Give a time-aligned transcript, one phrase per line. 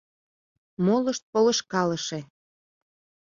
[0.85, 2.19] Молышт— полышкалыше.